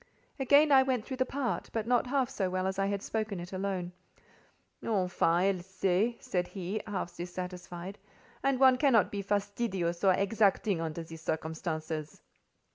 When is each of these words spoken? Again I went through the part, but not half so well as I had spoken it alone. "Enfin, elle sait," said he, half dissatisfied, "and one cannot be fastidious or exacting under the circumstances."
Again 0.39 0.71
I 0.71 0.81
went 0.81 1.05
through 1.05 1.17
the 1.17 1.27
part, 1.27 1.69
but 1.73 1.85
not 1.85 2.07
half 2.07 2.27
so 2.27 2.49
well 2.49 2.65
as 2.65 2.79
I 2.79 2.87
had 2.87 3.03
spoken 3.03 3.39
it 3.39 3.53
alone. 3.53 3.91
"Enfin, 4.83 5.27
elle 5.57 5.61
sait," 5.61 6.23
said 6.23 6.47
he, 6.47 6.81
half 6.87 7.15
dissatisfied, 7.15 7.99
"and 8.41 8.59
one 8.59 8.77
cannot 8.79 9.11
be 9.11 9.21
fastidious 9.21 10.03
or 10.03 10.15
exacting 10.15 10.81
under 10.81 11.03
the 11.03 11.17
circumstances." 11.17 12.23